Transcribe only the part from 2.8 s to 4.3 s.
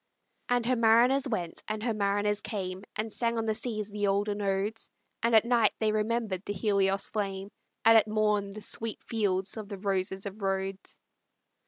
And sang on the seas the